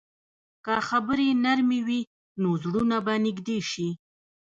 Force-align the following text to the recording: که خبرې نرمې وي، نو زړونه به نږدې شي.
که 0.65 0.75
خبرې 0.87 1.27
نرمې 1.43 1.79
وي، 1.87 2.01
نو 2.41 2.49
زړونه 2.63 2.97
به 3.05 3.13
نږدې 3.25 3.59
شي. 3.71 3.89